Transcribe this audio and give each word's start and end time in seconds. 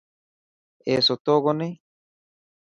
اي 0.87 0.93
ستو 1.07 1.35
ڪوني. 1.45 1.69